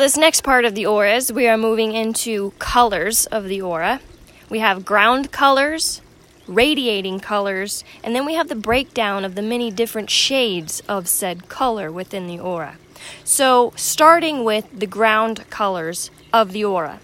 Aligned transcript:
this 0.00 0.16
next 0.16 0.40
part 0.40 0.64
of 0.64 0.74
the 0.74 0.86
auras, 0.86 1.30
we 1.30 1.46
are 1.46 1.58
moving 1.58 1.92
into 1.92 2.52
colors 2.58 3.26
of 3.26 3.44
the 3.44 3.60
aura. 3.60 4.00
We 4.48 4.60
have 4.60 4.82
ground 4.82 5.30
colors, 5.30 6.00
radiating 6.46 7.20
colors, 7.20 7.84
and 8.02 8.16
then 8.16 8.24
we 8.24 8.32
have 8.32 8.48
the 8.48 8.54
breakdown 8.54 9.26
of 9.26 9.34
the 9.34 9.42
many 9.42 9.70
different 9.70 10.08
shades 10.08 10.80
of 10.88 11.06
said 11.06 11.50
color 11.50 11.92
within 11.92 12.26
the 12.26 12.40
aura. 12.40 12.78
So, 13.24 13.74
starting 13.76 14.42
with 14.42 14.66
the 14.72 14.86
ground 14.86 15.44
colors 15.50 16.10
of 16.32 16.52
the 16.52 16.64
aura. 16.64 17.00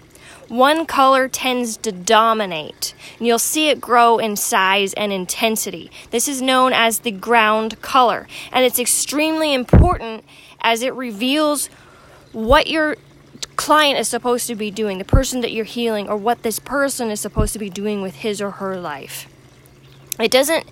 One 0.47 0.87
color 0.87 1.27
tends 1.27 1.77
to 1.77 1.91
dominate, 1.91 2.95
and 3.19 3.27
you'll 3.27 3.37
see 3.37 3.69
it 3.69 3.79
grow 3.79 4.17
in 4.17 4.35
size 4.37 4.95
and 4.95 5.13
intensity. 5.13 5.91
This 6.09 6.27
is 6.27 6.41
known 6.41 6.73
as 6.73 6.99
the 6.99 7.11
ground 7.11 7.79
color, 7.83 8.27
and 8.51 8.65
it's 8.65 8.79
extremely 8.79 9.53
important 9.53 10.23
as 10.61 10.81
it 10.81 10.95
reveals 10.95 11.69
what 12.33 12.67
your 12.67 12.97
client 13.55 13.99
is 13.99 14.07
supposed 14.07 14.47
to 14.47 14.55
be 14.55 14.71
doing, 14.71 14.97
the 14.97 15.05
person 15.05 15.41
that 15.41 15.51
you're 15.51 15.65
healing, 15.65 16.07
or 16.07 16.15
what 16.15 16.43
this 16.43 16.59
person 16.59 17.09
is 17.09 17.19
supposed 17.19 17.53
to 17.53 17.59
be 17.59 17.69
doing 17.69 18.01
with 18.01 18.15
his 18.17 18.41
or 18.41 18.51
her 18.51 18.77
life. 18.79 19.27
It 20.19 20.31
doesn't 20.31 20.65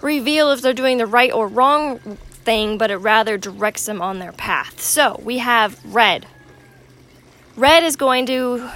reveal 0.00 0.50
if 0.50 0.62
they're 0.62 0.72
doing 0.72 0.98
the 0.98 1.06
right 1.06 1.32
or 1.32 1.48
wrong 1.48 1.98
thing, 1.98 2.78
but 2.78 2.90
it 2.90 2.96
rather 2.96 3.36
directs 3.36 3.86
them 3.86 4.00
on 4.00 4.18
their 4.18 4.32
path. 4.32 4.80
So 4.80 5.20
we 5.24 5.38
have 5.38 5.84
red. 5.84 6.26
Red 7.56 7.82
is 7.82 7.96
going 7.96 8.26
to 8.26 8.70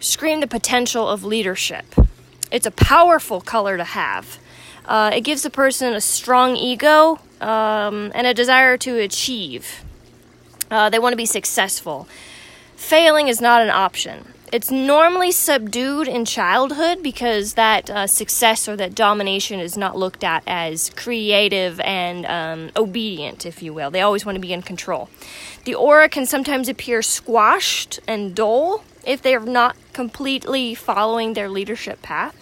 scream 0.00 0.40
the 0.40 0.46
potential 0.46 1.08
of 1.08 1.24
leadership. 1.24 1.84
It's 2.50 2.66
a 2.66 2.70
powerful 2.70 3.40
color 3.40 3.76
to 3.76 3.84
have. 3.84 4.38
Uh, 4.84 5.10
it 5.14 5.22
gives 5.22 5.44
a 5.44 5.50
person 5.50 5.94
a 5.94 6.00
strong 6.00 6.56
ego 6.56 7.18
um, 7.40 8.12
and 8.14 8.26
a 8.26 8.34
desire 8.34 8.76
to 8.78 8.98
achieve. 8.98 9.84
Uh, 10.74 10.90
they 10.90 10.98
want 10.98 11.12
to 11.12 11.16
be 11.16 11.24
successful. 11.24 12.08
Failing 12.74 13.28
is 13.28 13.40
not 13.40 13.62
an 13.62 13.70
option. 13.70 14.34
It's 14.52 14.72
normally 14.72 15.30
subdued 15.30 16.08
in 16.08 16.24
childhood 16.24 17.00
because 17.00 17.54
that 17.54 17.88
uh, 17.88 18.08
success 18.08 18.68
or 18.68 18.74
that 18.78 18.92
domination 18.92 19.60
is 19.60 19.76
not 19.76 19.96
looked 19.96 20.24
at 20.24 20.42
as 20.48 20.90
creative 20.90 21.78
and 21.78 22.26
um, 22.26 22.70
obedient, 22.76 23.46
if 23.46 23.62
you 23.62 23.72
will. 23.72 23.92
They 23.92 24.00
always 24.00 24.26
want 24.26 24.34
to 24.34 24.40
be 24.40 24.52
in 24.52 24.62
control. 24.62 25.08
The 25.64 25.76
aura 25.76 26.08
can 26.08 26.26
sometimes 26.26 26.68
appear 26.68 27.02
squashed 27.02 28.00
and 28.08 28.34
dull 28.34 28.82
if 29.06 29.22
they 29.22 29.36
are 29.36 29.46
not 29.46 29.76
completely 29.92 30.74
following 30.74 31.34
their 31.34 31.48
leadership 31.48 32.02
path. 32.02 32.34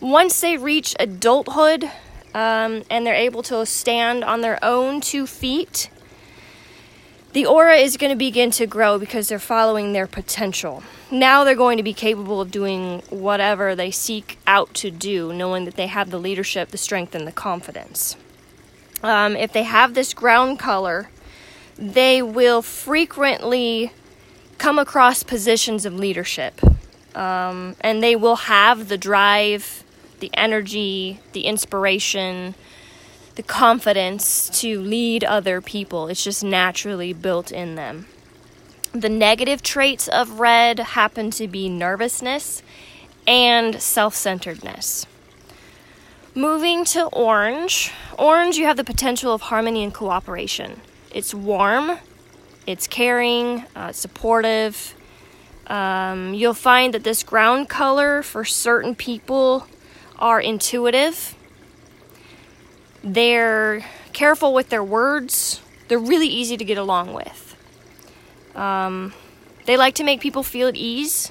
Once 0.00 0.40
they 0.40 0.56
reach 0.56 0.94
adulthood 1.00 1.90
um, 2.34 2.84
and 2.88 3.04
they're 3.04 3.14
able 3.14 3.42
to 3.42 3.66
stand 3.66 4.22
on 4.22 4.42
their 4.42 4.64
own 4.64 5.00
two 5.00 5.26
feet, 5.26 5.90
the 7.36 7.44
aura 7.44 7.76
is 7.76 7.98
going 7.98 8.08
to 8.08 8.16
begin 8.16 8.50
to 8.50 8.66
grow 8.66 8.98
because 8.98 9.28
they're 9.28 9.38
following 9.38 9.92
their 9.92 10.06
potential. 10.06 10.82
Now 11.10 11.44
they're 11.44 11.54
going 11.54 11.76
to 11.76 11.82
be 11.82 11.92
capable 11.92 12.40
of 12.40 12.50
doing 12.50 13.02
whatever 13.10 13.74
they 13.74 13.90
seek 13.90 14.38
out 14.46 14.72
to 14.76 14.90
do, 14.90 15.34
knowing 15.34 15.66
that 15.66 15.74
they 15.74 15.86
have 15.86 16.08
the 16.08 16.18
leadership, 16.18 16.70
the 16.70 16.78
strength, 16.78 17.14
and 17.14 17.26
the 17.26 17.32
confidence. 17.32 18.16
Um, 19.02 19.36
if 19.36 19.52
they 19.52 19.64
have 19.64 19.92
this 19.92 20.14
ground 20.14 20.58
color, 20.58 21.10
they 21.76 22.22
will 22.22 22.62
frequently 22.62 23.92
come 24.56 24.78
across 24.78 25.22
positions 25.22 25.84
of 25.84 25.92
leadership. 25.92 26.58
Um, 27.14 27.76
and 27.82 28.02
they 28.02 28.16
will 28.16 28.36
have 28.36 28.88
the 28.88 28.96
drive, 28.96 29.84
the 30.20 30.30
energy, 30.32 31.20
the 31.34 31.42
inspiration, 31.42 32.54
the 33.36 33.42
confidence 33.42 34.48
to 34.60 34.80
lead 34.80 35.22
other 35.22 35.60
people. 35.60 36.08
It's 36.08 36.24
just 36.24 36.42
naturally 36.42 37.12
built 37.12 37.52
in 37.52 37.76
them. 37.76 38.06
The 38.92 39.10
negative 39.10 39.62
traits 39.62 40.08
of 40.08 40.40
red 40.40 40.78
happen 40.78 41.30
to 41.32 41.46
be 41.46 41.68
nervousness 41.68 42.62
and 43.26 43.80
self 43.80 44.14
centeredness. 44.14 45.06
Moving 46.34 46.84
to 46.86 47.06
orange, 47.06 47.92
orange, 48.18 48.56
you 48.56 48.64
have 48.64 48.78
the 48.78 48.84
potential 48.84 49.32
of 49.34 49.42
harmony 49.42 49.84
and 49.84 49.92
cooperation. 49.92 50.80
It's 51.10 51.34
warm, 51.34 51.98
it's 52.66 52.86
caring, 52.86 53.64
uh, 53.74 53.92
supportive. 53.92 54.94
Um, 55.66 56.32
you'll 56.32 56.54
find 56.54 56.94
that 56.94 57.04
this 57.04 57.22
ground 57.22 57.68
color 57.68 58.22
for 58.22 58.44
certain 58.44 58.94
people 58.94 59.66
are 60.18 60.40
intuitive 60.40 61.34
they're 63.06 63.84
careful 64.12 64.52
with 64.52 64.68
their 64.68 64.82
words. 64.82 65.60
They're 65.86 65.98
really 65.98 66.26
easy 66.26 66.56
to 66.56 66.64
get 66.64 66.76
along 66.76 67.14
with. 67.14 67.56
Um, 68.56 69.12
they 69.64 69.76
like 69.76 69.94
to 69.96 70.04
make 70.04 70.20
people 70.20 70.42
feel 70.42 70.66
at 70.68 70.76
ease. 70.76 71.30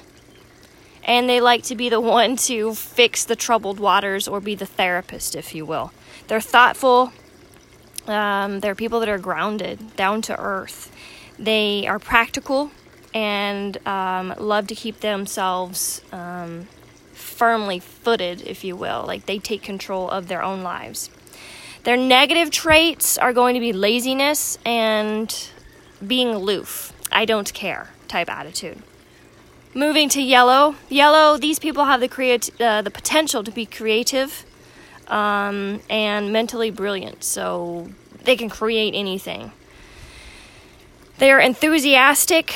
And 1.04 1.28
they 1.28 1.40
like 1.40 1.62
to 1.64 1.76
be 1.76 1.88
the 1.88 2.00
one 2.18 2.36
to 2.36 2.74
fix 2.74 3.24
the 3.24 3.36
troubled 3.36 3.78
waters 3.78 4.26
or 4.26 4.40
be 4.40 4.54
the 4.54 4.66
therapist, 4.66 5.36
if 5.36 5.54
you 5.54 5.66
will. 5.66 5.92
They're 6.28 6.40
thoughtful. 6.40 7.12
Um, 8.06 8.60
they're 8.60 8.74
people 8.74 9.00
that 9.00 9.08
are 9.08 9.18
grounded, 9.18 9.96
down 9.96 10.22
to 10.22 10.40
earth. 10.40 10.90
They 11.38 11.86
are 11.86 11.98
practical 11.98 12.70
and 13.12 13.76
um, 13.86 14.34
love 14.38 14.66
to 14.68 14.74
keep 14.74 15.00
themselves 15.00 16.00
um, 16.12 16.68
firmly 17.12 17.80
footed, 17.80 18.42
if 18.42 18.64
you 18.64 18.76
will. 18.76 19.04
Like 19.06 19.26
they 19.26 19.38
take 19.38 19.62
control 19.62 20.08
of 20.08 20.28
their 20.28 20.42
own 20.42 20.62
lives. 20.62 21.10
Their 21.86 21.96
negative 21.96 22.50
traits 22.50 23.16
are 23.16 23.32
going 23.32 23.54
to 23.54 23.60
be 23.60 23.72
laziness 23.72 24.58
and 24.66 25.32
being 26.04 26.30
aloof. 26.30 26.92
I 27.12 27.24
don't 27.24 27.54
care 27.54 27.90
type 28.08 28.28
attitude. 28.28 28.82
Moving 29.72 30.08
to 30.08 30.20
yellow. 30.20 30.74
Yellow, 30.88 31.36
these 31.36 31.60
people 31.60 31.84
have 31.84 32.00
the 32.00 32.08
creat- 32.08 32.50
uh, 32.60 32.82
the 32.82 32.90
potential 32.90 33.44
to 33.44 33.52
be 33.52 33.66
creative 33.66 34.44
um, 35.06 35.80
and 35.88 36.32
mentally 36.32 36.72
brilliant, 36.72 37.22
so 37.22 37.88
they 38.24 38.34
can 38.34 38.50
create 38.50 38.92
anything. 38.92 39.52
They're 41.18 41.38
enthusiastic, 41.38 42.50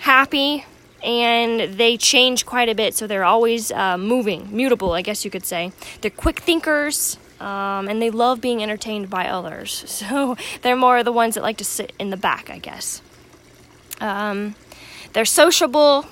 happy, 0.00 0.66
and 1.02 1.78
they 1.78 1.96
change 1.96 2.44
quite 2.44 2.68
a 2.68 2.74
bit, 2.74 2.94
so 2.94 3.06
they're 3.06 3.24
always 3.24 3.72
uh, 3.72 3.96
moving, 3.96 4.54
mutable, 4.54 4.92
I 4.92 5.00
guess 5.00 5.24
you 5.24 5.30
could 5.30 5.46
say. 5.46 5.72
They're 6.02 6.10
quick 6.10 6.40
thinkers, 6.40 7.16
um, 7.40 7.88
and 7.88 8.00
they 8.02 8.10
love 8.10 8.40
being 8.40 8.62
entertained 8.62 9.10
by 9.10 9.28
others. 9.28 9.84
So 9.98 10.36
they're 10.62 10.76
more 10.76 11.02
the 11.02 11.12
ones 11.12 11.34
that 11.34 11.42
like 11.42 11.56
to 11.56 11.64
sit 11.64 11.92
in 11.98 12.10
the 12.10 12.16
back, 12.16 12.50
I 12.50 12.58
guess. 12.58 13.02
Um, 14.00 14.54
they're 15.12 15.24
sociable. 15.24 16.06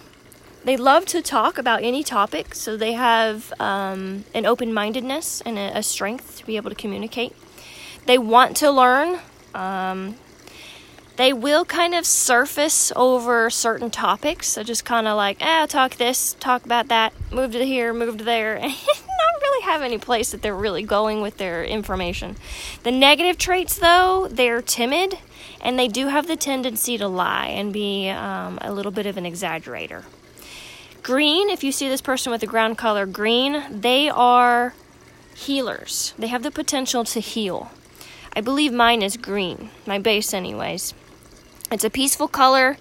They 0.65 0.77
love 0.77 1.07
to 1.07 1.23
talk 1.23 1.57
about 1.57 1.85
any 1.85 2.03
topic, 2.03 2.55
so 2.55 2.77
they 2.77 2.95
have 2.95 3.53
um, 3.61 4.25
an 4.35 4.45
open 4.45 4.75
mindedness 4.75 5.41
and 5.43 5.57
a, 5.57 5.79
a, 5.79 5.83
strength 5.83 6.39
to 6.39 6.47
be 6.47 6.57
able 6.57 6.71
to 6.71 6.77
communicate. 6.77 7.33
They 8.07 8.19
want 8.19 8.57
to 8.57 8.71
learn. 8.73 9.21
Um, 9.55 10.17
they 11.17 11.33
will 11.33 11.65
kind 11.65 11.95
of 11.95 12.05
surface 12.05 12.93
over 12.97 13.49
certain 13.49 13.91
topics. 13.91 14.49
So 14.49 14.63
just 14.63 14.85
kind 14.85 15.07
of 15.07 15.17
like, 15.17 15.39
ah, 15.41 15.67
talk 15.69 15.95
this, 15.97 16.35
talk 16.41 16.65
about 16.65 16.89
that, 16.89 17.13
move 17.31 17.53
to 17.53 17.65
here, 17.65 17.95
move 17.95 18.19
to 18.19 18.25
there. 18.25 18.61
have 19.67 19.83
any 19.83 19.99
place 19.99 20.31
that 20.31 20.43
they're 20.43 20.57
really 20.57 20.83
going 20.83 21.21
with 21.21 21.37
their 21.37 21.63
information. 21.65 22.37
The 22.83 22.91
negative 22.91 23.37
traits, 23.37 23.79
though, 23.79 24.29
they're 24.31 24.63
timid 24.63 25.19
and 25.61 25.79
they 25.79 25.89
do 25.89 26.09
have 26.09 26.27
the 26.27 26.37
tendency 26.37 26.97
to 26.99 27.09
lie 27.09 27.49
and 27.49 27.73
be 27.73 28.09
um, 28.09 28.59
a 28.63 28.73
little 28.73 28.93
bit 28.93 29.07
of 29.07 29.17
an 29.17 29.25
exaggerator. 29.25 30.05
Green, 31.03 31.51
if 31.51 31.63
you 31.63 31.73
see 31.73 31.89
this 31.89 32.01
person 32.01 32.33
with 32.33 32.41
the 32.41 32.47
ground 32.47 32.79
color 32.79 33.07
green, 33.07 33.63
they 33.71 34.09
are 34.09 34.75
healers. 35.35 36.15
They 36.19 36.29
have 36.29 36.43
the 36.43 36.51
potential 36.51 37.05
to 37.05 37.21
heal. 37.21 37.71
I 38.35 38.41
believe 38.41 38.73
mine 38.73 39.03
is 39.03 39.17
green, 39.17 39.71
my 39.87 39.99
base, 39.99 40.35
anyways. 40.35 40.95
It's 41.71 41.85
a 41.85 41.91
peaceful 41.91 42.29
color. 42.29 42.77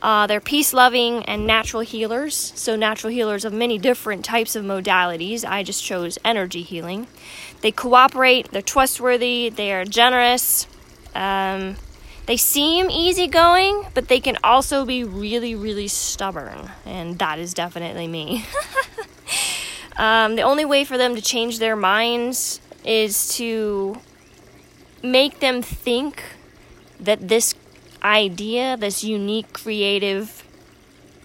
Uh, 0.00 0.26
they're 0.26 0.40
peace 0.40 0.72
loving 0.72 1.24
and 1.24 1.46
natural 1.46 1.82
healers. 1.82 2.52
So, 2.54 2.76
natural 2.76 3.12
healers 3.12 3.44
of 3.44 3.52
many 3.52 3.78
different 3.78 4.24
types 4.24 4.54
of 4.54 4.64
modalities. 4.64 5.44
I 5.44 5.62
just 5.62 5.82
chose 5.82 6.18
energy 6.24 6.62
healing. 6.62 7.08
They 7.60 7.72
cooperate, 7.72 8.50
they're 8.52 8.62
trustworthy, 8.62 9.48
they 9.48 9.72
are 9.72 9.84
generous. 9.84 10.66
Um, 11.14 11.76
they 12.26 12.36
seem 12.36 12.90
easygoing, 12.90 13.86
but 13.94 14.08
they 14.08 14.20
can 14.20 14.36
also 14.44 14.84
be 14.84 15.02
really, 15.02 15.54
really 15.54 15.88
stubborn. 15.88 16.70
And 16.84 17.18
that 17.18 17.38
is 17.38 17.54
definitely 17.54 18.06
me. 18.06 18.44
um, 19.96 20.36
the 20.36 20.42
only 20.42 20.64
way 20.64 20.84
for 20.84 20.98
them 20.98 21.16
to 21.16 21.22
change 21.22 21.58
their 21.58 21.74
minds 21.74 22.60
is 22.84 23.34
to 23.36 23.96
make 25.02 25.40
them 25.40 25.62
think 25.62 26.22
that 27.00 27.28
this 27.28 27.54
idea, 28.08 28.76
this 28.76 29.04
unique 29.04 29.52
creative 29.52 30.42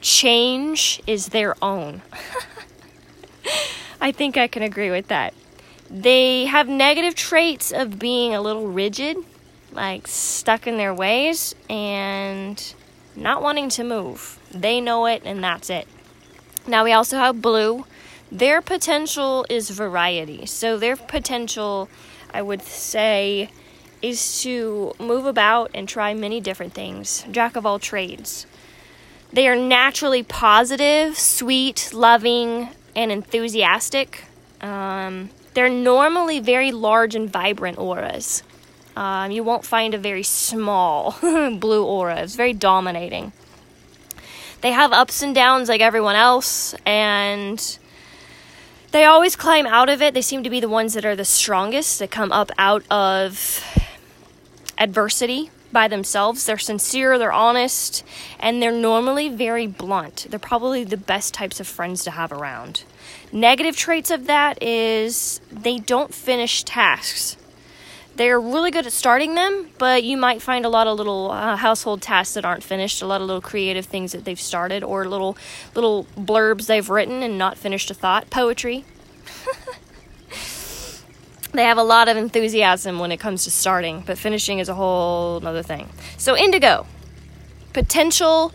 change 0.02 1.02
is 1.08 1.28
their 1.28 1.56
own. 1.64 2.02
I 4.02 4.12
think 4.12 4.36
I 4.38 4.48
can 4.48 4.62
agree 4.62 4.92
with 4.92 5.08
that. 5.08 5.34
They 5.90 6.46
have 6.46 6.68
negative 6.68 7.16
traits 7.16 7.72
of 7.72 8.00
being 8.00 8.36
a 8.36 8.42
little 8.42 8.68
rigid, 8.68 9.18
like 9.72 10.08
stuck 10.08 10.68
in 10.68 10.78
their 10.78 10.94
ways, 10.94 11.56
and 11.70 12.74
not 13.16 13.42
wanting 13.42 13.70
to 13.70 13.84
move. 13.84 14.38
They 14.52 14.82
know 14.82 15.06
it, 15.06 15.22
and 15.24 15.42
that's 15.44 15.70
it. 15.70 15.88
Now 16.68 16.84
we 16.84 16.92
also 16.92 17.18
have 17.18 17.42
blue. 17.42 17.86
Their 18.32 18.62
potential 18.62 19.46
is 19.50 19.70
variety. 19.70 20.46
So 20.48 20.78
their 20.78 20.96
potential, 20.96 21.88
I 22.34 22.42
would 22.42 22.64
say, 22.64 23.52
is 24.04 24.42
to 24.42 24.94
move 25.00 25.26
about 25.26 25.72
and 25.74 25.88
try 25.90 26.14
many 26.14 26.42
different 26.42 26.74
things. 26.74 27.26
Jack 27.32 27.56
of 27.56 27.66
all 27.66 27.80
trades. 27.80 28.46
They 29.32 29.48
are 29.48 29.56
naturally 29.56 30.22
positive, 30.22 31.18
sweet, 31.18 31.90
loving, 31.94 32.70
and 32.96 33.12
enthusiastic. 33.12 34.26
Um, 34.62 35.30
they're 35.54 35.70
normally 35.70 36.40
very 36.40 36.72
large 36.72 37.16
and 37.16 37.32
vibrant 37.32 37.80
auras. 37.80 38.44
Um, 38.96 39.32
you 39.32 39.44
won't 39.44 39.66
find 39.66 39.94
a 39.94 39.98
very 39.98 40.22
small 40.22 41.16
blue 41.22 41.84
aura. 41.84 42.22
It's 42.22 42.36
very 42.36 42.54
dominating. 42.54 43.32
They 44.62 44.72
have 44.72 44.92
ups 44.92 45.22
and 45.22 45.34
downs 45.34 45.68
like 45.70 45.82
everyone 45.82 46.16
else, 46.16 46.76
and 46.86 47.80
they 48.92 49.06
always 49.06 49.36
climb 49.36 49.66
out 49.66 49.90
of 49.90 50.02
it. 50.02 50.14
They 50.14 50.22
seem 50.22 50.44
to 50.44 50.50
be 50.50 50.60
the 50.60 50.70
ones 50.70 50.94
that 50.94 51.06
are 51.06 51.16
the 51.16 51.26
strongest, 51.26 52.00
that 52.00 52.12
come 52.12 52.32
up 52.32 52.52
out 52.58 52.84
of 52.92 53.83
adversity 54.78 55.50
by 55.72 55.88
themselves. 55.88 56.46
They're 56.46 56.58
sincere, 56.58 57.18
they're 57.18 57.34
honest, 57.34 58.04
and 58.40 58.62
they're 58.62 58.72
normally 58.72 59.28
very 59.30 59.68
blunt. 59.68 60.28
They're 60.30 60.40
probably 60.40 60.84
the 60.84 60.98
best 60.98 61.34
types 61.34 61.60
of 61.60 61.68
friends 61.68 62.04
to 62.04 62.12
have 62.12 62.32
around. 62.32 62.84
Negative 63.32 63.76
traits 63.76 64.12
of 64.12 64.28
that 64.28 64.62
is 64.62 65.42
they 65.52 65.80
don't 65.80 66.14
finish 66.14 66.64
tasks. 66.64 67.36
They're 68.16 68.40
really 68.40 68.70
good 68.70 68.86
at 68.86 68.94
starting 68.94 69.34
them, 69.34 69.70
but 69.80 70.04
you 70.04 70.18
might 70.18 70.40
find 70.40 70.66
a 70.66 70.70
lot 70.70 70.86
of 70.86 70.98
little 70.98 71.32
uh, 71.32 71.56
household 71.56 72.04
tasks 72.04 72.36
that 72.36 72.46
aren't 72.46 72.64
finished, 72.64 73.02
a 73.02 73.08
lot 73.08 73.22
of 73.22 73.28
little 73.28 73.42
creative 73.42 73.88
things 73.88 74.12
that 74.12 74.24
they've 74.24 74.40
started, 74.40 74.84
or 74.84 75.06
little 75.06 75.36
little 75.74 76.06
blurbs 76.16 76.68
they've 76.68 76.92
written 76.92 77.24
and 77.24 77.40
not 77.40 77.58
finished 77.58 77.90
a 77.90 77.96
thought. 77.96 78.30
Poetry. 78.30 78.86
They 81.54 81.64
have 81.64 81.78
a 81.78 81.84
lot 81.84 82.08
of 82.10 82.18
enthusiasm 82.18 83.00
when 83.00 83.12
it 83.12 83.18
comes 83.18 83.44
to 83.46 83.52
starting, 83.52 84.04
but 84.06 84.18
finishing 84.18 84.60
is 84.60 84.70
a 84.70 84.74
whole 84.74 85.46
other 85.46 85.64
thing. 85.64 85.90
So, 86.18 86.36
indigo. 86.36 86.86
Potential 87.74 88.52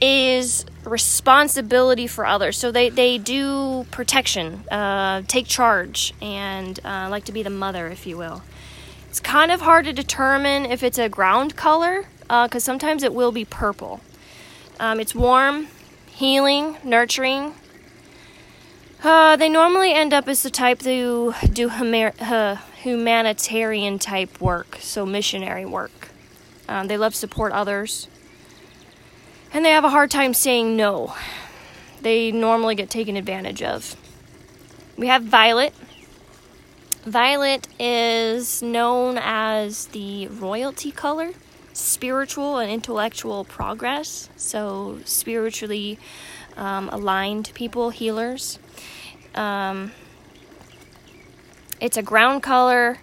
is 0.00 0.64
responsibility 0.84 2.06
for 2.06 2.26
others. 2.26 2.58
So 2.58 2.70
they, 2.70 2.90
they 2.90 3.18
do 3.18 3.86
protection, 3.90 4.64
uh, 4.70 5.22
take 5.26 5.46
charge, 5.46 6.14
and 6.20 6.78
uh, 6.84 7.08
like 7.10 7.24
to 7.24 7.32
be 7.32 7.42
the 7.42 7.50
mother, 7.50 7.88
if 7.88 8.06
you 8.06 8.16
will. 8.16 8.42
It's 9.08 9.20
kind 9.20 9.50
of 9.50 9.60
hard 9.60 9.84
to 9.86 9.92
determine 9.92 10.66
if 10.66 10.82
it's 10.82 10.98
a 10.98 11.08
ground 11.08 11.56
color 11.56 12.06
because 12.22 12.56
uh, 12.56 12.60
sometimes 12.60 13.02
it 13.02 13.14
will 13.14 13.32
be 13.32 13.44
purple. 13.44 14.00
Um, 14.80 14.98
it's 14.98 15.14
warm, 15.14 15.68
healing, 16.06 16.76
nurturing. 16.82 17.54
Uh, 19.04 19.36
they 19.36 19.50
normally 19.50 19.92
end 19.92 20.14
up 20.14 20.26
as 20.28 20.42
the 20.42 20.48
type 20.48 20.80
who 20.80 21.34
do 21.52 21.68
humer- 21.68 22.58
humanitarian 22.76 23.98
type 23.98 24.40
work, 24.40 24.78
so 24.80 25.04
missionary 25.04 25.66
work. 25.66 26.08
Um, 26.66 26.86
they 26.86 26.96
love 26.96 27.14
support 27.14 27.52
others. 27.52 28.08
And 29.52 29.62
they 29.62 29.72
have 29.72 29.84
a 29.84 29.90
hard 29.90 30.10
time 30.10 30.32
saying 30.32 30.74
no. 30.74 31.14
They 32.00 32.32
normally 32.32 32.74
get 32.74 32.88
taken 32.88 33.14
advantage 33.14 33.62
of. 33.62 33.94
We 34.96 35.08
have 35.08 35.22
Violet. 35.22 35.74
Violet 37.04 37.68
is 37.78 38.62
known 38.62 39.18
as 39.18 39.84
the 39.88 40.28
royalty 40.28 40.90
color, 40.90 41.32
spiritual 41.74 42.58
and 42.58 42.70
intellectual 42.70 43.44
progress. 43.44 44.30
So, 44.36 45.00
spiritually 45.04 45.98
um, 46.56 46.88
aligned 46.88 47.50
people, 47.52 47.90
healers. 47.90 48.58
Um, 49.34 49.92
it's 51.80 51.98
a 51.98 52.02
ground 52.02 52.42
color, 52.42 52.98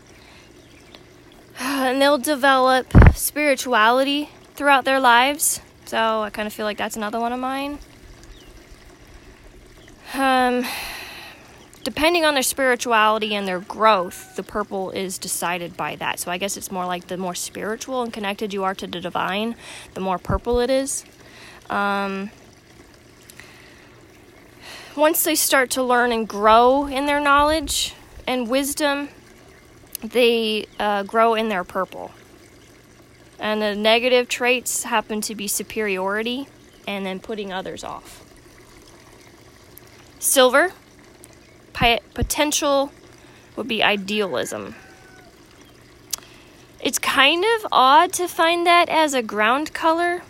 and 1.59 2.01
they'll 2.01 2.17
develop 2.17 2.87
spirituality 3.13 4.29
throughout 4.55 4.85
their 4.85 4.99
lives. 4.99 5.61
So 5.85 6.21
I 6.21 6.29
kind 6.29 6.47
of 6.47 6.53
feel 6.53 6.65
like 6.65 6.77
that's 6.77 6.95
another 6.95 7.19
one 7.19 7.33
of 7.33 7.39
mine. 7.39 7.77
Um, 10.13 10.65
depending 11.83 12.25
on 12.25 12.33
their 12.33 12.43
spirituality 12.43 13.33
and 13.33 13.47
their 13.47 13.59
growth, 13.59 14.35
the 14.35 14.43
purple 14.43 14.91
is 14.91 15.17
decided 15.17 15.75
by 15.75 15.95
that. 15.95 16.19
So 16.19 16.31
I 16.31 16.37
guess 16.37 16.57
it's 16.57 16.71
more 16.71 16.85
like 16.85 17.07
the 17.07 17.17
more 17.17 17.35
spiritual 17.35 18.03
and 18.03 18.13
connected 18.13 18.53
you 18.53 18.63
are 18.63 18.75
to 18.75 18.87
the 18.87 18.99
divine, 18.99 19.55
the 19.93 20.01
more 20.01 20.17
purple 20.17 20.59
it 20.59 20.69
is. 20.69 21.03
Um, 21.69 22.29
once 24.95 25.23
they 25.23 25.35
start 25.35 25.69
to 25.71 25.83
learn 25.83 26.11
and 26.11 26.27
grow 26.27 26.85
in 26.85 27.05
their 27.05 27.19
knowledge 27.19 27.95
and 28.27 28.49
wisdom, 28.49 29.09
they 30.03 30.67
uh, 30.79 31.03
grow 31.03 31.33
in 31.33 31.49
their 31.49 31.63
purple. 31.63 32.11
And 33.39 33.61
the 33.61 33.75
negative 33.75 34.27
traits 34.27 34.83
happen 34.83 35.21
to 35.21 35.33
be 35.33 35.47
superiority 35.47 36.47
and 36.85 37.05
then 37.05 37.19
putting 37.19 37.51
others 37.51 37.83
off. 37.83 38.23
Silver, 40.19 40.73
potential 41.73 42.91
would 43.55 43.67
be 43.67 43.83
idealism. 43.83 44.75
It's 46.79 46.97
kind 46.97 47.43
of 47.43 47.67
odd 47.71 48.11
to 48.13 48.27
find 48.27 48.65
that 48.65 48.89
as 48.89 49.13
a 49.13 49.21
ground 49.21 49.73
color, 49.73 50.23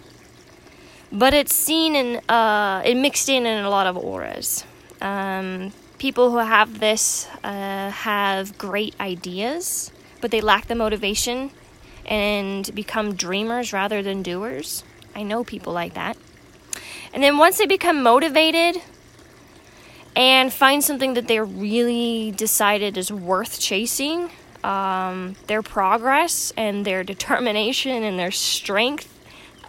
but 1.12 1.34
it's 1.34 1.56
seen 1.56 1.96
in, 1.96 2.22
uh, 2.30 2.82
it 2.84 2.96
mixed 2.96 3.30
in 3.30 3.46
in 3.46 3.64
a 3.64 3.70
lot 3.70 3.88
of 3.88 3.96
auras. 3.98 4.66
Um, 5.02 5.72
people 5.98 6.32
who 6.32 6.38
have 6.38 6.80
this 6.80 7.28
uh, 7.44 7.90
have 7.92 8.58
great 8.58 8.96
ideas, 9.00 9.92
but 10.20 10.32
they 10.32 10.42
lack 10.42 10.68
the 10.68 10.76
motivation 10.76 11.52
and 12.06 12.74
become 12.76 13.14
dreamers 13.14 13.72
rather 13.72 14.04
than 14.04 14.22
doers. 14.22 14.84
I 15.16 15.24
know 15.24 15.44
people 15.44 15.74
like 15.74 15.94
that. 15.94 16.18
And 17.14 17.24
then 17.24 17.38
once 17.38 17.58
they 17.58 17.66
become 17.66 18.04
motivated 18.04 18.82
and 20.16 20.52
find 20.52 20.84
something 20.84 21.14
that 21.14 21.28
they're 21.28 21.46
really 21.46 22.32
decided 22.32 22.98
is 22.98 23.12
worth 23.12 23.60
chasing, 23.60 24.30
um, 24.64 25.36
their 25.48 25.62
progress 25.62 26.52
and 26.58 26.86
their 26.86 27.04
determination 27.14 28.04
and 28.04 28.20
their 28.20 28.32
strength 28.32 29.08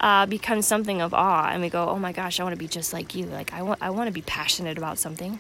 uh, 0.01 0.27
becomes 0.27 0.67
something 0.67 1.01
of 1.01 1.15
awe. 1.15 1.49
And 1.51 1.63
we 1.63 1.71
go, 1.71 1.89
oh 1.89 1.99
my 1.99 2.13
gosh, 2.13 2.41
I 2.41 2.43
want 2.43 2.55
to 2.55 2.59
be 2.59 2.69
just 2.69 2.93
like 2.93 3.15
you. 3.15 3.27
Like, 3.27 3.53
I 3.53 3.63
want, 3.63 3.81
I 3.83 3.91
want 3.91 4.09
to 4.09 4.13
be 4.13 4.23
passionate 4.23 4.77
about 4.77 4.99
something. 4.99 5.39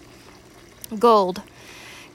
Gold. 0.98 1.42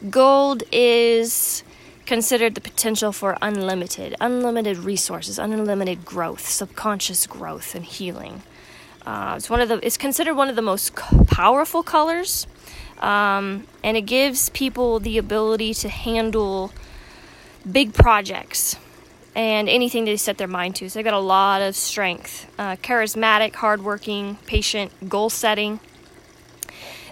Gold 0.09 0.63
is 0.71 1.63
considered 2.05 2.55
the 2.55 2.61
potential 2.61 3.11
for 3.11 3.37
unlimited, 3.41 4.15
unlimited 4.21 4.77
resources, 4.77 5.37
unlimited 5.37 6.05
growth, 6.05 6.47
subconscious 6.47 7.27
growth, 7.27 7.75
and 7.75 7.83
healing. 7.83 8.43
Uh, 9.05 9.35
it's 9.37 9.49
one 9.49 9.61
of 9.61 9.69
the. 9.69 9.85
It's 9.85 9.97
considered 9.97 10.35
one 10.35 10.49
of 10.49 10.55
the 10.55 10.61
most 10.61 10.95
powerful 10.95 11.81
colors, 11.81 12.45
um, 12.99 13.67
and 13.83 13.95
it 13.97 14.01
gives 14.01 14.49
people 14.49 14.99
the 14.99 15.17
ability 15.17 15.73
to 15.75 15.89
handle 15.89 16.71
big 17.69 17.93
projects 17.93 18.77
and 19.35 19.69
anything 19.69 20.05
they 20.05 20.17
set 20.17 20.37
their 20.37 20.47
mind 20.47 20.75
to. 20.77 20.89
So 20.89 20.99
they 20.99 21.03
got 21.03 21.13
a 21.13 21.19
lot 21.19 21.61
of 21.61 21.75
strength, 21.75 22.51
uh, 22.57 22.75
charismatic, 22.77 23.55
hardworking, 23.55 24.37
patient, 24.47 25.09
goal 25.09 25.29
setting. 25.29 25.79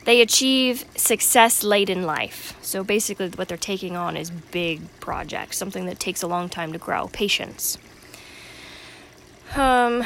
They 0.06 0.22
achieve 0.22 0.86
success 0.96 1.63
late 1.63 1.89
in 1.89 2.04
life. 2.04 2.58
So 2.62 2.84
basically, 2.84 3.30
what 3.30 3.48
they're 3.48 3.58
taking 3.58 3.96
on 3.96 4.18
is 4.18 4.30
big 4.32 4.82
projects, 5.00 5.58
something 5.58 5.86
that 5.86 6.00
takes 6.00 6.22
a 6.22 6.27
long 6.27 6.50
time 6.50 6.74
to 6.74 6.80
grow. 6.80 7.08
Patience. 7.08 7.77
Um, 9.56 10.04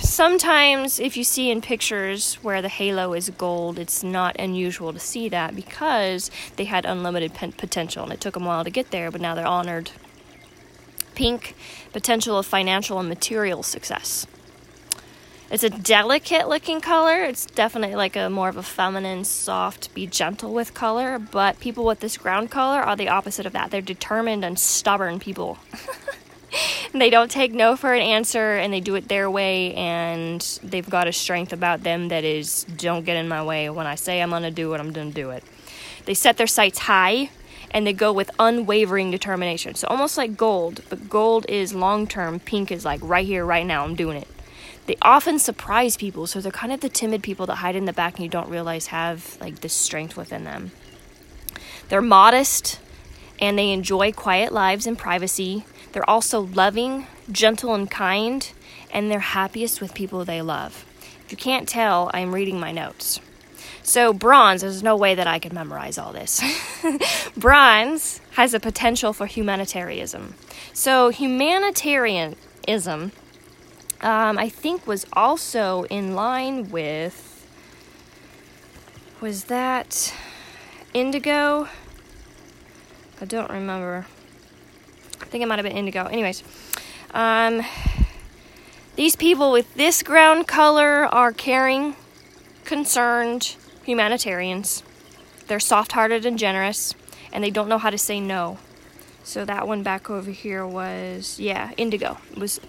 sometimes, 0.00 0.98
if 0.98 1.16
you 1.16 1.24
see 1.24 1.50
in 1.50 1.60
pictures 1.60 2.34
where 2.36 2.62
the 2.62 2.68
halo 2.68 3.12
is 3.14 3.30
gold, 3.30 3.78
it's 3.78 4.02
not 4.02 4.36
unusual 4.38 4.92
to 4.92 4.98
see 4.98 5.28
that 5.28 5.54
because 5.54 6.30
they 6.56 6.64
had 6.64 6.84
unlimited 6.84 7.34
potential 7.34 8.04
and 8.04 8.12
it 8.12 8.20
took 8.20 8.34
them 8.34 8.44
a 8.44 8.46
while 8.46 8.64
to 8.64 8.70
get 8.70 8.90
there, 8.90 9.10
but 9.10 9.20
now 9.20 9.34
they're 9.34 9.46
honored. 9.46 9.90
Pink, 11.14 11.54
potential 11.92 12.38
of 12.38 12.46
financial 12.46 12.98
and 12.98 13.08
material 13.08 13.62
success. 13.62 14.26
It's 15.50 15.64
a 15.64 15.70
delicate 15.70 16.48
looking 16.48 16.80
color. 16.80 17.24
It's 17.24 17.44
definitely 17.44 17.96
like 17.96 18.14
a 18.14 18.30
more 18.30 18.48
of 18.48 18.56
a 18.56 18.62
feminine, 18.62 19.24
soft, 19.24 19.92
be 19.94 20.06
gentle 20.06 20.54
with 20.54 20.74
color. 20.74 21.18
But 21.18 21.58
people 21.58 21.84
with 21.84 21.98
this 21.98 22.16
ground 22.16 22.52
color 22.52 22.80
are 22.80 22.94
the 22.94 23.08
opposite 23.08 23.46
of 23.46 23.52
that. 23.54 23.72
They're 23.72 23.80
determined 23.80 24.44
and 24.44 24.60
stubborn 24.60 25.18
people. 25.18 25.58
they 26.92 27.10
don't 27.10 27.30
take 27.30 27.52
no 27.52 27.76
for 27.76 27.94
an 27.94 28.02
answer 28.02 28.56
and 28.56 28.72
they 28.72 28.80
do 28.80 28.94
it 28.94 29.08
their 29.08 29.30
way 29.30 29.74
and 29.74 30.58
they've 30.62 30.90
got 30.90 31.06
a 31.06 31.12
strength 31.12 31.52
about 31.52 31.82
them 31.82 32.08
that 32.08 32.24
is 32.24 32.64
don't 32.76 33.04
get 33.04 33.16
in 33.16 33.28
my 33.28 33.42
way 33.42 33.70
when 33.70 33.86
i 33.86 33.94
say 33.94 34.20
i'm 34.20 34.30
going 34.30 34.42
to 34.42 34.50
do 34.50 34.74
it 34.74 34.80
i'm 34.80 34.92
going 34.92 35.08
to 35.08 35.14
do 35.14 35.30
it 35.30 35.44
they 36.04 36.14
set 36.14 36.36
their 36.36 36.46
sights 36.46 36.80
high 36.80 37.30
and 37.70 37.86
they 37.86 37.92
go 37.92 38.12
with 38.12 38.30
unwavering 38.38 39.10
determination 39.10 39.74
so 39.74 39.86
almost 39.88 40.16
like 40.16 40.36
gold 40.36 40.80
but 40.88 41.08
gold 41.08 41.46
is 41.48 41.72
long 41.74 42.06
term 42.06 42.40
pink 42.40 42.72
is 42.72 42.84
like 42.84 43.00
right 43.02 43.26
here 43.26 43.44
right 43.46 43.66
now 43.66 43.84
i'm 43.84 43.94
doing 43.94 44.16
it 44.16 44.28
They 44.86 44.96
often 45.02 45.38
surprise 45.38 45.96
people, 45.96 46.26
so 46.26 46.40
they're 46.40 46.50
kind 46.50 46.72
of 46.72 46.80
the 46.80 46.88
timid 46.88 47.22
people 47.22 47.46
that 47.46 47.56
hide 47.56 47.76
in 47.76 47.84
the 47.84 47.92
back 47.92 48.14
and 48.16 48.24
you 48.24 48.30
don't 48.30 48.48
realize 48.50 48.86
have 48.88 49.38
like 49.40 49.60
this 49.60 49.72
strength 49.72 50.16
within 50.16 50.42
them. 50.44 50.72
They're 51.88 52.02
modest 52.02 52.80
and 53.38 53.56
they 53.56 53.70
enjoy 53.70 54.10
quiet 54.10 54.52
lives 54.52 54.86
and 54.86 54.98
privacy. 54.98 55.64
They're 55.92 56.08
also 56.08 56.40
loving, 56.40 57.06
gentle, 57.30 57.74
and 57.74 57.90
kind, 57.90 58.50
and 58.92 59.10
they're 59.10 59.20
happiest 59.20 59.80
with 59.80 59.94
people 59.94 60.24
they 60.24 60.42
love. 60.42 60.84
If 61.24 61.32
you 61.32 61.36
can't 61.36 61.68
tell, 61.68 62.10
I'm 62.12 62.34
reading 62.34 62.60
my 62.60 62.72
notes. 62.72 63.20
So, 63.82 64.12
bronze, 64.12 64.60
there's 64.60 64.82
no 64.82 64.96
way 64.96 65.14
that 65.14 65.26
I 65.26 65.38
could 65.38 65.52
memorize 65.52 65.98
all 65.98 66.12
this. 66.12 66.42
bronze 67.36 68.20
has 68.32 68.54
a 68.54 68.60
potential 68.60 69.12
for 69.12 69.26
humanitarianism. 69.26 70.34
So, 70.72 71.08
humanitarianism, 71.08 73.12
um, 74.00 74.38
I 74.38 74.48
think, 74.48 74.86
was 74.86 75.06
also 75.12 75.84
in 75.84 76.14
line 76.14 76.70
with. 76.70 77.26
Was 79.20 79.44
that 79.44 80.14
indigo? 80.94 81.68
I 83.20 83.24
don't 83.24 83.50
remember. 83.50 84.06
I 85.20 85.26
think 85.26 85.42
it 85.42 85.46
might 85.46 85.58
have 85.58 85.64
been 85.64 85.76
indigo. 85.76 86.06
Anyways, 86.06 86.42
um, 87.12 87.62
these 88.96 89.16
people 89.16 89.52
with 89.52 89.74
this 89.74 90.02
ground 90.02 90.46
color 90.46 91.06
are 91.06 91.32
caring, 91.32 91.96
concerned 92.64 93.56
humanitarians. 93.84 94.82
They're 95.46 95.60
soft 95.60 95.92
hearted 95.92 96.26
and 96.26 96.38
generous, 96.38 96.94
and 97.32 97.42
they 97.42 97.50
don't 97.50 97.68
know 97.68 97.78
how 97.78 97.90
to 97.90 97.98
say 97.98 98.20
no. 98.20 98.58
So 99.22 99.44
that 99.44 99.68
one 99.68 99.82
back 99.82 100.10
over 100.10 100.30
here 100.30 100.66
was, 100.66 101.38
yeah, 101.38 101.72
indigo. 101.76 102.18
It 102.32 102.38
was 102.38 102.60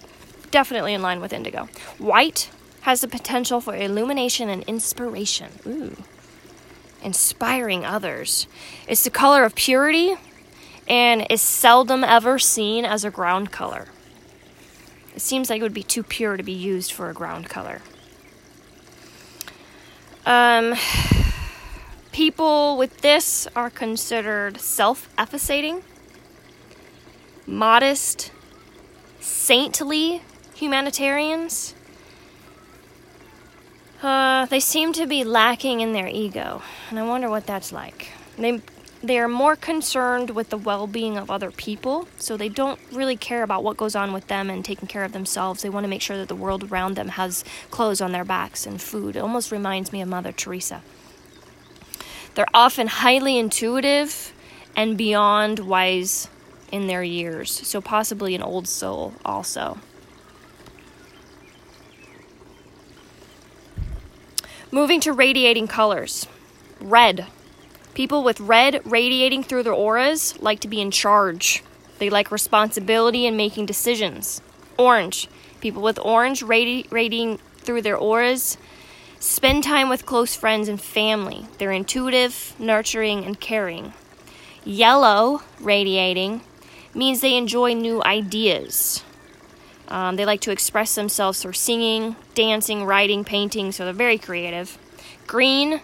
definitely 0.50 0.94
in 0.94 1.02
line 1.02 1.20
with 1.20 1.32
indigo. 1.32 1.68
White 1.98 2.50
has 2.82 3.00
the 3.00 3.08
potential 3.08 3.60
for 3.60 3.74
illumination 3.74 4.48
and 4.48 4.62
inspiration. 4.64 5.50
Ooh. 5.66 5.96
Inspiring 7.02 7.84
others. 7.84 8.46
It's 8.86 9.04
the 9.04 9.10
color 9.10 9.44
of 9.44 9.54
purity 9.54 10.16
and 10.88 11.26
is 11.30 11.40
seldom 11.40 12.04
ever 12.04 12.38
seen 12.38 12.84
as 12.84 13.04
a 13.04 13.10
ground 13.10 13.50
color. 13.50 13.86
It 15.14 15.20
seems 15.20 15.50
like 15.50 15.60
it 15.60 15.62
would 15.62 15.74
be 15.74 15.82
too 15.82 16.02
pure 16.02 16.36
to 16.36 16.42
be 16.42 16.52
used 16.52 16.92
for 16.92 17.10
a 17.10 17.14
ground 17.14 17.48
color. 17.48 17.82
Um, 20.24 20.74
people 22.12 22.76
with 22.76 23.00
this 23.00 23.48
are 23.54 23.70
considered 23.70 24.60
self 24.60 25.14
effaceting, 25.16 25.82
modest, 27.46 28.30
saintly 29.20 30.22
humanitarians. 30.54 31.74
Uh, 34.02 34.46
they 34.46 34.60
seem 34.60 34.92
to 34.92 35.06
be 35.06 35.22
lacking 35.22 35.80
in 35.80 35.92
their 35.92 36.08
ego, 36.08 36.62
and 36.90 36.98
I 36.98 37.02
wonder 37.02 37.28
what 37.28 37.46
that's 37.46 37.72
like. 37.72 38.08
They 38.36 38.60
they 39.02 39.18
are 39.18 39.28
more 39.28 39.56
concerned 39.56 40.30
with 40.30 40.50
the 40.50 40.56
well 40.56 40.86
being 40.86 41.16
of 41.16 41.30
other 41.30 41.50
people, 41.50 42.06
so 42.18 42.36
they 42.36 42.48
don't 42.48 42.78
really 42.92 43.16
care 43.16 43.42
about 43.42 43.64
what 43.64 43.76
goes 43.76 43.96
on 43.96 44.12
with 44.12 44.28
them 44.28 44.48
and 44.48 44.64
taking 44.64 44.88
care 44.88 45.04
of 45.04 45.12
themselves. 45.12 45.62
They 45.62 45.70
want 45.70 45.84
to 45.84 45.88
make 45.88 46.02
sure 46.02 46.16
that 46.16 46.28
the 46.28 46.36
world 46.36 46.70
around 46.70 46.94
them 46.94 47.08
has 47.08 47.44
clothes 47.70 48.00
on 48.00 48.12
their 48.12 48.24
backs 48.24 48.66
and 48.66 48.80
food. 48.80 49.16
It 49.16 49.20
almost 49.20 49.50
reminds 49.50 49.92
me 49.92 50.00
of 50.00 50.08
Mother 50.08 50.32
Teresa. 50.32 50.82
They're 52.34 52.46
often 52.54 52.86
highly 52.86 53.38
intuitive 53.38 54.32
and 54.76 54.96
beyond 54.96 55.58
wise 55.58 56.28
in 56.70 56.86
their 56.86 57.02
years, 57.02 57.50
so 57.50 57.80
possibly 57.80 58.34
an 58.34 58.42
old 58.42 58.68
soul 58.68 59.14
also. 59.24 59.78
Moving 64.70 65.00
to 65.00 65.12
radiating 65.12 65.66
colors 65.66 66.26
red. 66.80 67.26
People 67.94 68.24
with 68.24 68.40
red 68.40 68.80
radiating 68.84 69.42
through 69.42 69.64
their 69.64 69.74
auras 69.74 70.40
like 70.40 70.60
to 70.60 70.68
be 70.68 70.80
in 70.80 70.90
charge. 70.90 71.62
They 71.98 72.08
like 72.08 72.30
responsibility 72.30 73.26
and 73.26 73.36
making 73.36 73.66
decisions. 73.66 74.40
Orange. 74.78 75.28
People 75.60 75.82
with 75.82 75.98
orange 75.98 76.42
radi- 76.42 76.90
radiating 76.90 77.38
through 77.58 77.82
their 77.82 77.96
auras 77.96 78.56
spend 79.20 79.62
time 79.62 79.88
with 79.88 80.06
close 80.06 80.34
friends 80.34 80.68
and 80.68 80.80
family. 80.80 81.46
They're 81.58 81.70
intuitive, 81.70 82.54
nurturing, 82.58 83.24
and 83.24 83.38
caring. 83.38 83.92
Yellow 84.64 85.42
radiating 85.60 86.40
means 86.94 87.20
they 87.20 87.36
enjoy 87.36 87.74
new 87.74 88.02
ideas. 88.02 89.04
Um, 89.88 90.16
they 90.16 90.24
like 90.24 90.40
to 90.42 90.50
express 90.50 90.94
themselves 90.94 91.42
through 91.42 91.52
singing, 91.52 92.16
dancing, 92.34 92.84
writing, 92.84 93.24
painting, 93.24 93.70
so 93.70 93.84
they're 93.84 93.92
very 93.92 94.18
creative. 94.18 94.78
Green 95.26 95.82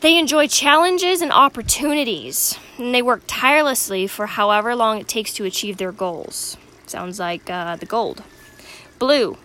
they 0.00 0.18
enjoy 0.18 0.46
challenges 0.46 1.20
and 1.20 1.32
opportunities, 1.32 2.58
and 2.78 2.94
they 2.94 3.02
work 3.02 3.22
tirelessly 3.26 4.06
for 4.06 4.26
however 4.26 4.74
long 4.74 4.98
it 4.98 5.08
takes 5.08 5.32
to 5.34 5.44
achieve 5.44 5.76
their 5.76 5.92
goals. 5.92 6.56
Sounds 6.86 7.18
like 7.18 7.48
uh, 7.50 7.76
the 7.76 7.86
gold. 7.86 8.22
Blue. 8.98 9.36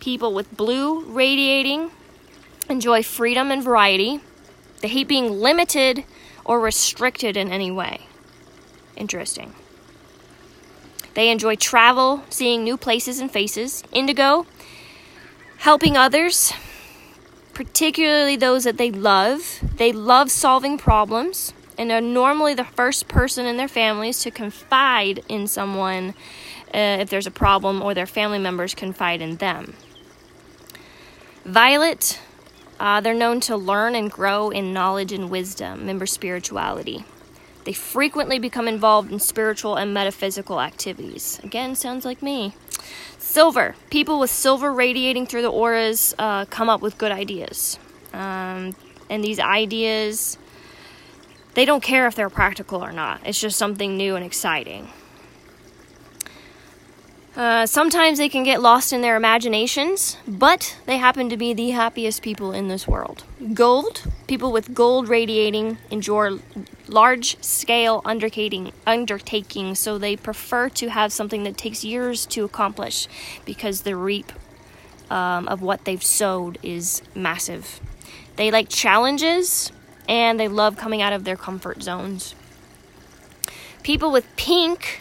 People 0.00 0.34
with 0.34 0.56
blue 0.56 1.04
radiating 1.04 1.90
enjoy 2.68 3.02
freedom 3.02 3.50
and 3.50 3.62
variety. 3.62 4.20
They 4.80 4.88
hate 4.88 5.08
being 5.08 5.40
limited 5.40 6.04
or 6.44 6.60
restricted 6.60 7.36
in 7.36 7.50
any 7.50 7.70
way. 7.70 8.00
Interesting. 8.96 9.54
They 11.14 11.30
enjoy 11.30 11.56
travel, 11.56 12.22
seeing 12.30 12.64
new 12.64 12.76
places 12.76 13.18
and 13.18 13.30
faces. 13.30 13.82
Indigo, 13.92 14.46
helping 15.58 15.96
others, 15.96 16.52
particularly 17.54 18.36
those 18.36 18.64
that 18.64 18.76
they 18.78 18.90
love. 18.90 19.60
They 19.76 19.92
love 19.92 20.30
solving 20.30 20.78
problems 20.78 21.52
and 21.78 21.90
are 21.90 22.00
normally 22.00 22.54
the 22.54 22.64
first 22.64 23.08
person 23.08 23.46
in 23.46 23.56
their 23.56 23.68
families 23.68 24.20
to 24.20 24.30
confide 24.30 25.24
in 25.28 25.46
someone 25.46 26.10
uh, 26.74 26.98
if 27.00 27.10
there's 27.10 27.26
a 27.26 27.30
problem 27.30 27.82
or 27.82 27.94
their 27.94 28.06
family 28.06 28.38
members 28.38 28.74
confide 28.74 29.22
in 29.22 29.36
them. 29.36 29.74
Violet, 31.44 32.20
uh, 32.78 33.00
they're 33.00 33.14
known 33.14 33.40
to 33.40 33.56
learn 33.56 33.94
and 33.94 34.10
grow 34.10 34.50
in 34.50 34.72
knowledge 34.72 35.12
and 35.12 35.30
wisdom, 35.30 35.86
member 35.86 36.06
spirituality. 36.06 37.04
They 37.64 37.72
frequently 37.72 38.38
become 38.38 38.68
involved 38.68 39.10
in 39.10 39.18
spiritual 39.18 39.76
and 39.76 39.92
metaphysical 39.92 40.60
activities. 40.60 41.40
Again, 41.42 41.74
sounds 41.74 42.04
like 42.04 42.22
me. 42.22 42.54
Silver. 43.18 43.74
People 43.90 44.18
with 44.18 44.30
silver 44.30 44.72
radiating 44.72 45.26
through 45.26 45.42
the 45.42 45.50
auras 45.50 46.14
uh, 46.18 46.44
come 46.46 46.68
up 46.68 46.80
with 46.80 46.98
good 46.98 47.12
ideas. 47.12 47.78
Um, 48.12 48.74
and 49.08 49.22
these 49.22 49.38
ideas, 49.38 50.38
they 51.54 51.64
don't 51.64 51.82
care 51.82 52.06
if 52.06 52.14
they're 52.14 52.30
practical 52.30 52.82
or 52.82 52.92
not. 52.92 53.20
It's 53.24 53.40
just 53.40 53.56
something 53.58 53.96
new 53.96 54.16
and 54.16 54.24
exciting. 54.24 54.88
Uh, 57.40 57.64
sometimes 57.64 58.18
they 58.18 58.28
can 58.28 58.42
get 58.42 58.60
lost 58.60 58.92
in 58.92 59.00
their 59.00 59.16
imaginations, 59.16 60.18
but 60.28 60.76
they 60.84 60.98
happen 60.98 61.30
to 61.30 61.38
be 61.38 61.54
the 61.54 61.70
happiest 61.70 62.20
people 62.20 62.52
in 62.52 62.68
this 62.68 62.86
world. 62.86 63.24
Gold, 63.54 64.02
people 64.26 64.52
with 64.52 64.74
gold 64.74 65.08
radiating 65.08 65.78
enjoy 65.90 66.38
large 66.86 67.42
scale 67.42 68.02
undertaking, 68.04 68.72
undertaking, 68.86 69.74
so 69.74 69.96
they 69.96 70.16
prefer 70.16 70.68
to 70.68 70.90
have 70.90 71.14
something 71.14 71.44
that 71.44 71.56
takes 71.56 71.82
years 71.82 72.26
to 72.26 72.44
accomplish 72.44 73.08
because 73.46 73.80
the 73.84 73.96
reap 73.96 74.32
um, 75.08 75.48
of 75.48 75.62
what 75.62 75.86
they've 75.86 76.04
sowed 76.04 76.58
is 76.62 77.00
massive. 77.14 77.80
They 78.36 78.50
like 78.50 78.68
challenges 78.68 79.72
and 80.06 80.38
they 80.38 80.48
love 80.48 80.76
coming 80.76 81.00
out 81.00 81.14
of 81.14 81.24
their 81.24 81.36
comfort 81.36 81.82
zones. 81.82 82.34
People 83.82 84.12
with 84.12 84.26
pink 84.36 85.00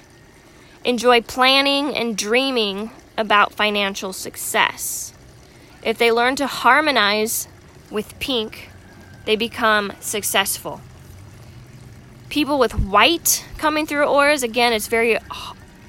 enjoy 0.83 1.21
planning 1.21 1.95
and 1.95 2.17
dreaming 2.17 2.91
about 3.17 3.53
financial 3.53 4.13
success. 4.13 5.13
If 5.83 5.98
they 5.98 6.12
learn 6.12 6.36
to 6.38 6.48
harmonize 6.48 7.48
with 7.89 8.17
pink, 8.19 8.69
they 9.25 9.36
become 9.36 9.93
successful. 10.00 10.81
People 12.29 12.59
with 12.59 12.77
white 12.77 13.45
coming 13.57 13.86
through 13.86 14.05
auras, 14.05 14.43
again, 14.43 14.74
it's 14.74 14.88
very 14.88 15.17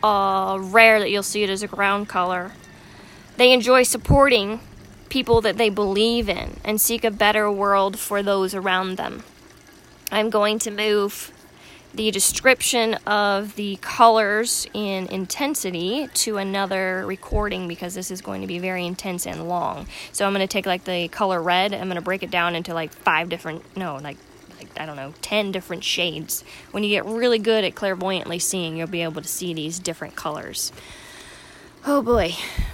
uh, 0.03 0.59
rare 0.61 0.99
that 0.99 1.11
you'll 1.11 1.23
see 1.23 1.43
it 1.43 1.51
as 1.51 1.63
a 1.63 1.67
ground 1.67 2.09
color. 2.09 2.53
They 3.37 3.53
enjoy 3.53 3.83
supporting 3.85 4.61
people 5.09 5.41
that 5.41 5.57
they 5.57 5.69
believe 5.69 6.29
in 6.29 6.61
and 6.65 6.81
seek 6.81 7.05
a 7.05 7.11
better 7.11 7.51
world 7.51 7.99
for 7.99 8.23
those 8.23 8.55
around 8.55 8.97
them. 8.97 9.25
I'm 10.11 10.31
going 10.31 10.59
to 10.61 10.71
move 10.71 11.33
the 11.95 12.11
description 12.11 12.95
of 13.07 13.57
the 13.57 13.77
colors 13.81 14.67
in 14.73 15.07
intensity 15.09 16.09
to 16.15 16.37
another 16.37 17.05
recording 17.07 17.67
because 17.67 17.95
this 17.95 18.11
is 18.11 18.21
going 18.21 18.41
to 18.41 18.47
be 18.47 18.59
very 18.59 18.87
intense 18.87 19.27
and 19.27 19.49
long. 19.49 19.87
So 20.13 20.27
I'm 20.27 20.33
going 20.33 20.47
to 20.47 20.53
take 20.53 20.67
like 20.67 20.85
the 20.85 21.09
color 21.09 21.43
red, 21.43 21.75
I'm 21.75 21.89
going 21.89 21.97
to 21.97 22.01
break 22.01 22.23
it 22.23 22.31
down 22.31 22.55
into 22.55 22.75
like 22.75 22.93
five 22.93 23.29
different, 23.29 23.77
no, 23.77 23.97
like, 23.97 24.19
like 24.59 24.69
I 24.79 24.87
don't 24.87 24.97
know, 24.97 25.15
10 25.23 25.53
different 25.53 25.83
shades. 25.83 26.45
When 26.71 26.85
you 26.85 26.91
get 26.91 27.05
really 27.05 27.39
good 27.39 27.65
at 27.65 27.75
clairvoyantly 27.75 28.39
seeing, 28.39 28.77
you'll 28.77 28.87
be 28.87 29.03
able 29.03 29.23
to 29.23 29.29
see 29.29 29.53
these 29.53 29.79
different 29.79 30.15
colors. 30.15 30.73
Oh 31.87 32.03
boy. 32.03 32.35